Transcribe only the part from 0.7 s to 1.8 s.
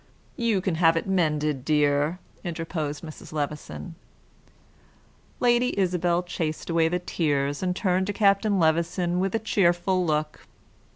have it mended,